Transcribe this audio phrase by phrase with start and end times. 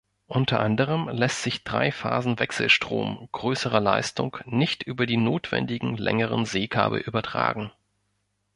[0.25, 7.71] Unter anderem lässt sich Dreiphasenwechselstrom größerer Leistung nicht über die notwendigen längeren Seekabel übertragen.